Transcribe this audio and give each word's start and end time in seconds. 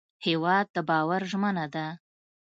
هېواد 0.25 0.65
د 0.75 0.77
باور 0.89 1.21
ژمنه 1.31 1.65
ده. 1.73 1.87